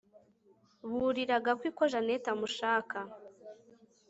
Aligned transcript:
burira 0.91 1.37
gakwi 1.45 1.69
ko 1.77 1.83
jeanette 1.91 2.27
amushaka 2.35 2.97